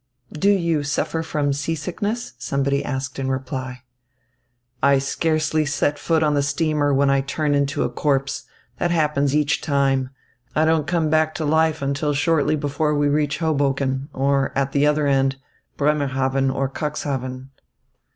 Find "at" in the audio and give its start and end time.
14.55-14.71